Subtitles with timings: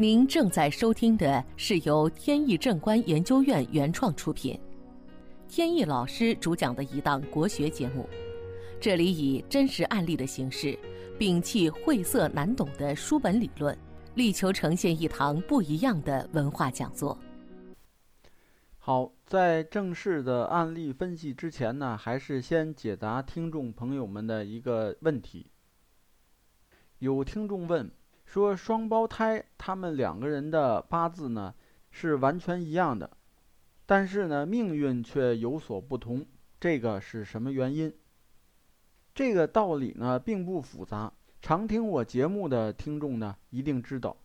[0.00, 4.58] 您正在收听的是由天意正观研究院原创出品，
[5.46, 8.08] 天意老师主讲的一档国学节目。
[8.80, 10.74] 这里以真实案例的形式，
[11.18, 13.76] 摒弃晦涩难懂的书本理论，
[14.14, 17.18] 力求呈现一堂不一样的文化讲座。
[18.78, 25.50] 好，在正式的案例分析之前呢，还是先解答听众朋友们的一个问题。
[27.00, 27.90] 有听众问。
[28.32, 31.52] 说双胞胎，他们两个人的八字呢
[31.90, 33.10] 是完全一样的，
[33.84, 36.24] 但是呢命运却有所不同，
[36.60, 37.92] 这个是什么原因？
[39.12, 41.12] 这个道理呢并不复杂，
[41.42, 44.16] 常听我节目的听众呢一定知道，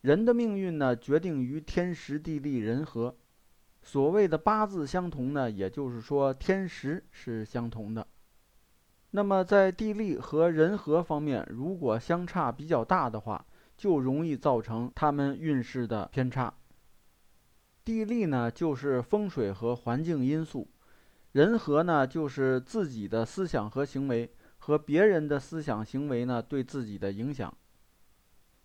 [0.00, 3.14] 人的命运呢决定于天时地利人和，
[3.82, 8.06] 所谓的八字相同呢，也就是说天时是相同的。
[9.10, 13.44] 那么在地利和人和方面，如果相差比较大的话，
[13.80, 16.52] 就容易造成他们运势的偏差。
[17.82, 20.68] 地利呢，就是风水和环境因素；
[21.32, 27.50] 人和呢，就是自己的思想和行为和别人的思想行为呢对自己的影响。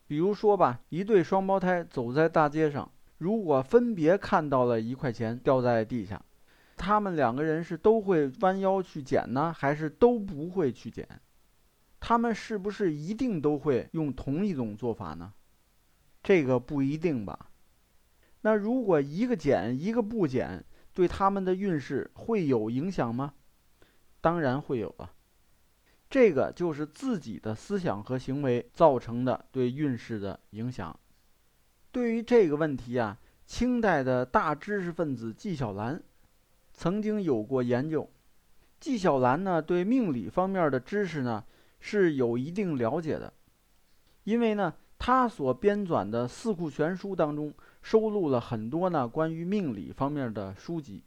[0.05, 6.21] 比如说吧，一对双胞胎走在大街上，如果分别看到了一块钱掉在地下，
[6.75, 11.07] 他们两个人是都会弯腰去捡呢，还是都不会去捡？
[12.07, 15.33] 他们是不是一定都会用同一种做法呢？
[16.21, 17.49] 这个不一定吧。
[18.41, 23.33] 那如果一个减一个不减，对他们的运势会有影响吗？
[24.21, 25.13] 当然会有了。
[26.07, 30.95] 这个就是自己的思想和行为造成的对运势的影响。
[31.91, 33.17] 对于这个问题啊，
[33.47, 35.99] 清代的大知识分子纪晓岚
[36.71, 38.07] 曾经有过研究。
[38.79, 41.43] 纪晓岚呢，对命理方面的知识呢。
[41.87, 43.31] 是有一定了解的，
[44.23, 51.03] 因为呢，他所编纂的《四库全书》当中收录了很多呢关于命理方面的书籍，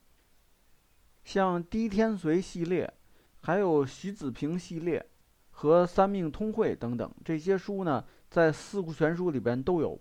[1.24, 2.94] 像《滴天髓》系列，
[3.40, 5.04] 还有徐子平系列
[5.50, 10.00] 和《三命通会》等等这些书呢，在《四库全书》里边都有。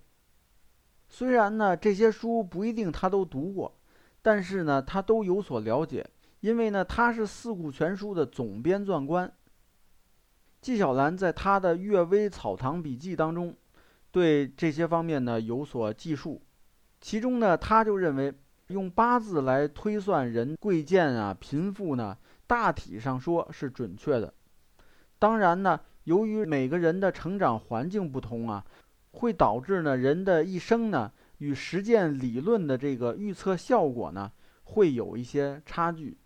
[1.10, 3.76] 虽然呢这些书不一定他都读过，
[4.22, 6.08] 但是呢他都有所了解，
[6.42, 9.34] 因为呢他是《四库全书》的总编纂官。
[10.60, 13.56] 纪晓岚在他的《阅微草堂笔记》当中，
[14.12, 16.42] 对这些方面呢有所记述。
[17.00, 18.34] 其中呢，他就认为
[18.68, 24.34] 用八字来推算人贵贱啊、贫富呢，大体上说是准确的。
[25.20, 28.66] 当然呢，由于每个人的成长环境不同啊，
[29.12, 34.32] 会导致呢人的一生呢与实践理论的这个预测效果呢
[34.64, 36.18] 会有一些差距。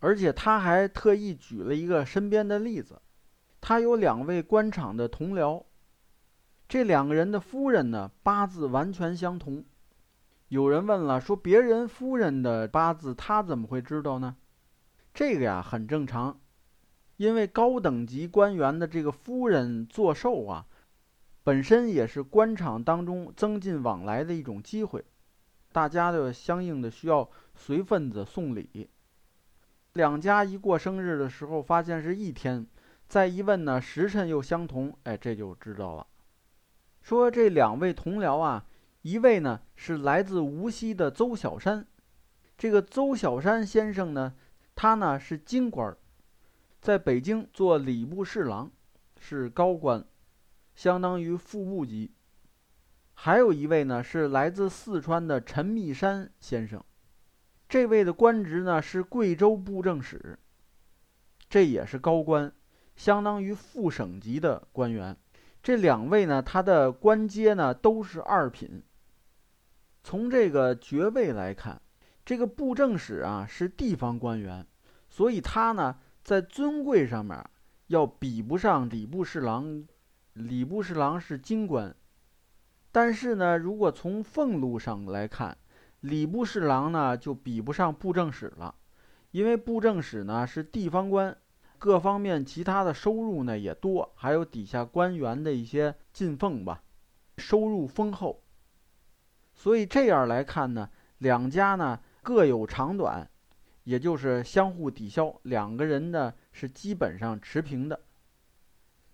[0.00, 3.00] 而且他还特意举了一个身边的例子。
[3.62, 5.62] 他有两位官场的同僚，
[6.68, 9.64] 这两个人的夫人呢八字完全相同。
[10.48, 14.36] 有人问了，说别人夫人的八字他怎么会知道呢？
[15.14, 16.40] 这个呀很正常，
[17.16, 20.66] 因为高等级官员的这个夫人做寿啊，
[21.44, 25.04] 本身也是官场当中增进往来的一种机会，
[25.70, 28.90] 大家的相应的需要随份子送礼。
[29.92, 32.66] 两家一过生日的时候，发现是一天。
[33.12, 36.06] 再一问呢，时辰又相同，哎，这就知道了。
[37.02, 38.64] 说这两位同僚啊，
[39.02, 41.86] 一位呢是来自无锡的邹小山，
[42.56, 44.34] 这个邹小山先生呢，
[44.74, 45.94] 他呢是京官，
[46.80, 48.70] 在北京做礼部侍郎，
[49.20, 50.02] 是高官，
[50.74, 52.14] 相当于副部级。
[53.12, 56.82] 还有一位呢是来自四川的陈密山先生，
[57.68, 60.38] 这位的官职呢是贵州布政使，
[61.50, 62.50] 这也是高官。
[62.96, 65.16] 相当于副省级的官员，
[65.62, 68.82] 这两位呢，他的官阶呢都是二品。
[70.04, 71.80] 从这个爵位来看，
[72.24, 74.66] 这个布政使啊是地方官员，
[75.08, 77.44] 所以他呢在尊贵上面
[77.86, 79.84] 要比不上礼部侍郎。
[80.34, 81.94] 礼部侍郎是京官，
[82.90, 85.56] 但是呢，如果从俸禄上来看，
[86.00, 88.74] 礼部侍郎呢就比不上布政使了，
[89.30, 91.36] 因为布政使呢是地方官。
[91.82, 96.80] 各方面其他的收入呢也多，还有底下官员的一些进奉吧，
[97.38, 98.40] 收入丰厚。
[99.52, 100.88] 所以这样来看呢，
[101.18, 103.28] 两家呢各有长短，
[103.82, 107.98] 也就是相互抵消，两个人呢是基本上持平的。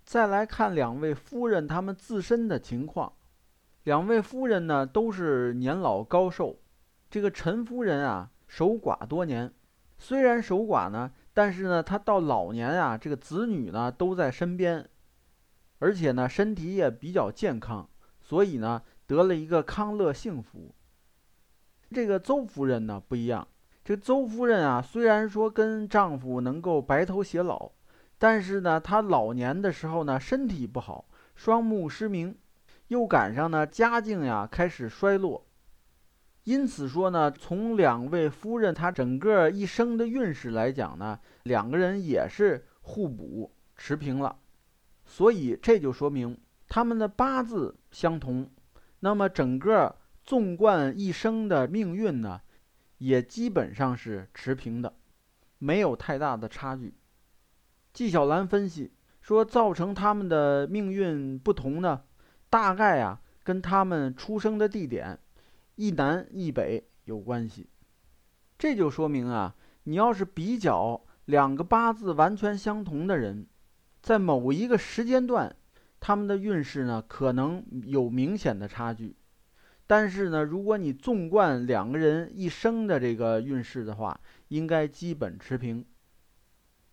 [0.05, 3.11] 再来看两位夫人他们自身的情况，
[3.85, 6.59] 两位夫人呢都是年老高寿，
[7.09, 9.55] 这个陈夫人啊守寡多年，
[9.97, 11.11] 虽然守寡呢。
[11.39, 14.85] 但是呢，他到老年啊，这个子女呢都在身边，
[15.79, 17.89] 而且呢身体也比较健康，
[18.21, 20.75] 所以呢得了一个康乐幸福。
[21.93, 23.47] 这个邹夫人呢不一样，
[23.85, 27.71] 这个邹夫人啊，虽然说跟丈夫能够白头偕老，
[28.19, 31.05] 但是呢，她老年的时候呢身体不好，
[31.37, 32.37] 双目失明，
[32.89, 35.47] 又赶上呢家境呀开始衰落，
[36.49, 44.39] 因此说呢，从两位夫人她整个一生的运势来讲呢，两个人也是互补持平了，
[45.05, 48.51] 所以这就说明他们的八字相同，
[49.01, 49.95] 那么整个。
[50.25, 52.43] 纵贯一生的命运呢，
[52.99, 54.93] 也基本上是持平的，
[55.57, 56.93] 没有太大的差距。
[57.95, 58.93] 纪晓岚分析
[59.23, 62.03] 说，造成他们的命运不同呢，
[62.51, 65.19] 大概啊跟他们出生的地点
[65.79, 67.69] 一南一北有关系。
[68.59, 69.55] 这就说明啊，
[69.85, 73.47] 你要是比较两个八字完全相同的人，
[74.03, 75.55] 在某一个时间段，
[76.01, 79.15] 他们的运势呢可能有明显的差距。
[79.87, 85.87] 但是呢，如果你纵观两个人一生的这个运势的话，应该基本持平。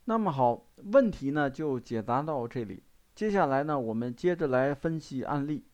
[0.04, 2.84] 那么好，问题呢就解答到这里。
[3.16, 5.66] 接下来呢，我们接着来分析案例。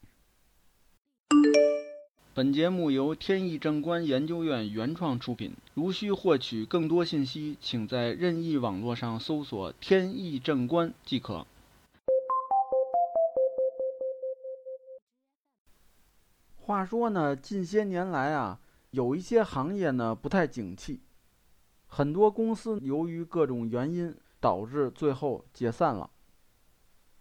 [2.33, 5.53] 本节目由天意正观研究院原创出品。
[5.73, 11.45] 如需获取更多信息，请在任意网络上搜索“天意正观”即可。
[16.55, 18.61] 话说呢，近些年来啊，
[18.91, 21.01] 有一些行业呢不太景气，
[21.85, 26.09] 很多公司由于各种原因导致最后解散了。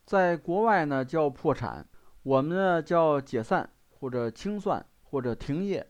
[0.06, 1.88] 在国外呢叫破产，
[2.22, 5.86] 我们呢叫解散或者清算或者停业。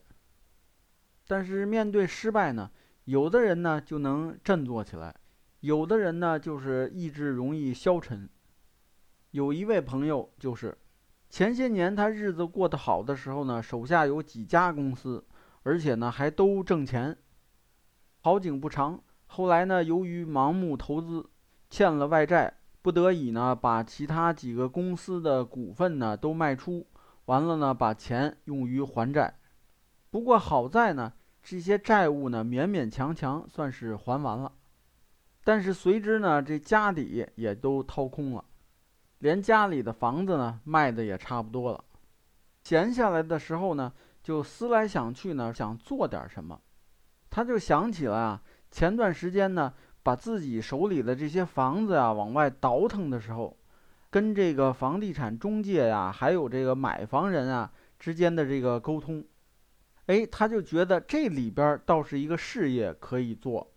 [1.27, 2.69] 但是面对失败呢，
[3.05, 5.15] 有的人呢就能振作起来，
[5.61, 8.29] 有的人呢就是意志容易消沉。
[9.31, 10.77] 有一位朋友就是。
[11.29, 15.23] 前些年他日子过得好的时候呢，手下有几家公司，
[15.63, 17.17] 而且呢还都挣钱。
[18.19, 21.29] 好景不长，后来呢由于盲目投资，
[21.69, 26.85] 欠了外债，不得已呢把其他几个公司的股份呢都卖出，
[27.25, 29.37] 完了呢把钱用于还债。
[30.09, 34.51] 不过好在呢这些债务呢勉勉强强算是还完了，
[35.43, 38.45] 但是随之呢这家底也都掏空了。
[39.19, 41.83] 连家里的房子呢卖的也差不多了，
[42.63, 46.59] 闲下来的时候呢，就思来想去呢，想做点什么。
[47.29, 48.41] 他就想起了啊，
[48.71, 49.73] 前段时间呢，
[50.03, 53.57] 把自己手里的这些房子啊往外倒腾的时候，
[54.11, 59.25] 跟这个房地产中介呀，还有这个买房人啊之间的这个沟通，
[60.05, 63.73] 哎，他就觉得这里边倒是一个事业可以做，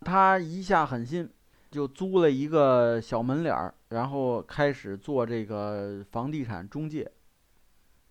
[0.00, 1.28] 他一下狠心。
[1.70, 7.12] 就租了一个小门脸儿，然后开始做这个房地产中介。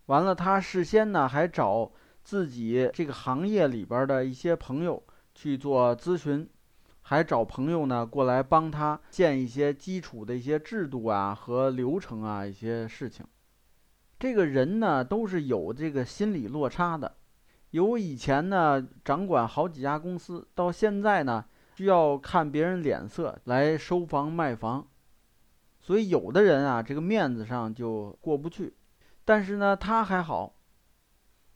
[0.06, 1.92] 完了，他事先呢还找
[2.24, 5.04] 自己这个行业里边的一些朋友
[5.34, 6.48] 去做咨询，
[7.10, 13.26] 还找朋友呢过来帮他建一些基础的一些制度啊和流程啊一些事情。
[14.20, 17.16] 这个人呢都是有这个心理落差的，
[17.72, 21.46] 由以前呢掌管好几家公司，到现在呢。
[21.78, 24.88] 需要看别人脸色来收房卖房，
[25.80, 28.76] 所以有的人啊，这个面子上就过不去。
[29.24, 30.56] 但是呢，他还好，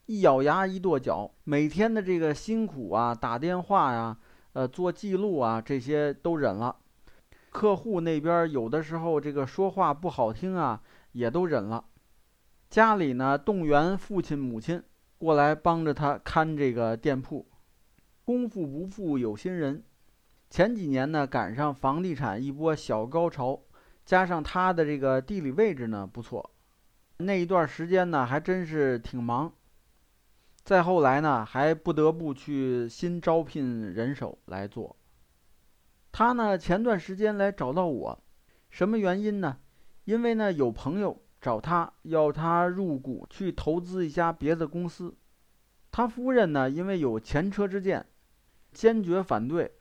[0.06, 4.16] 一咬牙一跺脚，每天的这个辛苦啊，打电话呀，
[4.52, 6.76] 呃，做记录啊，这些都忍了。
[7.50, 10.82] 客户那边有的时候这个说话不好听啊，
[11.12, 11.84] 也都忍了。
[12.70, 14.82] 家里呢，动员父亲母亲
[15.18, 17.46] 过来帮着他看这个店铺。
[18.24, 19.82] 功夫不负有心人。
[20.48, 23.60] 前几年呢，赶上房地产一波小高潮，
[24.04, 26.50] 加上他的这个地理位置呢不错，
[27.18, 29.52] 那一段时间呢还真是挺忙。
[30.64, 34.96] 再后来呢，还不得不去新招聘人手来做。
[36.12, 38.24] 他呢前段时间来找到我，
[38.70, 39.58] 什么原因呢？
[40.04, 45.16] 因为呢有朋友找他要他入股去投资一家别的公司，
[45.90, 48.06] 他夫人呢因为有前车之鉴，
[48.72, 49.72] 坚决反对。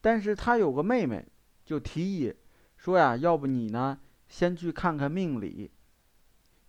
[0.00, 1.24] 但是他有个妹妹，
[1.64, 2.34] 就提议
[2.76, 5.70] 说呀：“要不你呢，先去看看命理。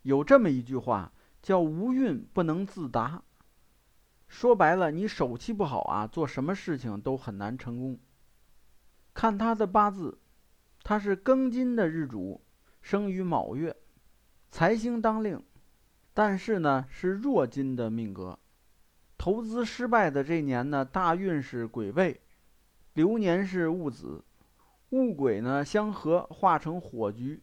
[0.03, 1.11] 有这么一句话，
[1.43, 3.21] 叫‘无运不能自达’。
[4.27, 7.99] 说白了，你手气不好啊，做什么事情都很难成功。
[9.13, 10.17] 看他的八字，
[10.81, 12.41] 他是庚金的日主，
[12.81, 13.75] 生于卯月，
[14.49, 15.43] 财星当令，
[16.15, 18.39] 但是呢是弱金的命格。
[19.17, 22.19] 投资失败的这年呢，大运是癸未。”
[22.93, 24.23] 流年是戊子，
[24.89, 27.41] 戊癸呢相合化成火局，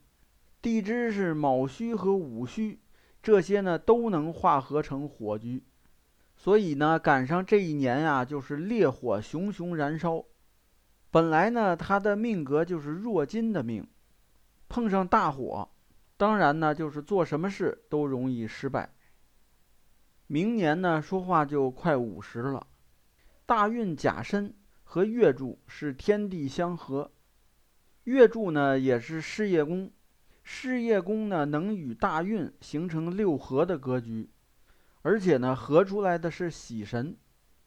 [0.63, 2.80] 地支是卯戌和午戌，
[3.23, 5.63] 这些呢都能化合成火炬。
[6.37, 10.25] 所以呢，赶上这一年呀，就是烈火熊熊燃烧。
[11.11, 13.87] 本来呢，他的命格就是弱金的命，
[14.69, 15.69] 碰上大火，
[16.17, 18.95] 当然呢，就是做什么事都容易失败。
[20.29, 22.67] 明年呢，说话就快五十了。
[23.45, 27.11] 大运甲申和月柱是天地相合，
[28.05, 29.91] 月柱呢也是事业宫，
[30.43, 34.31] 事业宫呢能与大运形成六合的格局。
[35.03, 37.17] 而且呢，合出来的是喜神，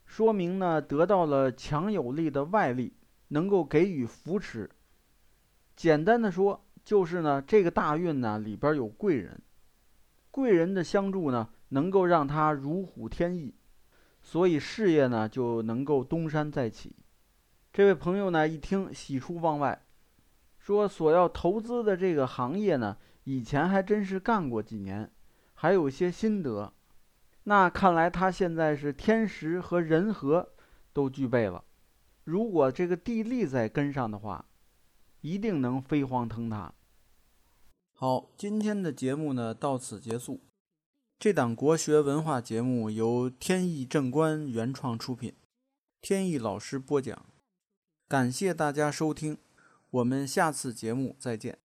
[0.06, 2.94] 说明呢得到了强有力的外力，
[3.30, 4.70] 能够给予扶持。
[5.76, 9.42] 简单的说，就是呢这个大运呢里边有贵人，
[10.30, 13.56] 贵人的相助呢能够让他如虎添翼，
[14.22, 16.96] 所以事业呢就能够东山再起。
[17.72, 19.83] 这位朋友呢一听喜出望外，
[20.64, 25.12] 说所要投资的这个行业呢以前还真是干过几年，
[25.54, 26.72] 还有些心得。
[27.44, 30.54] 那看来他现在是天时和人和
[30.94, 31.66] 都具备了，
[32.24, 34.46] 如果这个地利再跟上的话，
[35.20, 36.74] 一定能飞黄腾达。
[37.94, 40.40] 好，今天的节目呢到此结束。
[41.20, 45.34] 这档国学文化节目由天意正观原创出品，
[46.00, 47.26] 天意老师播讲，
[48.08, 49.38] 感谢大家收听，
[49.94, 51.63] 我们下次节目再见。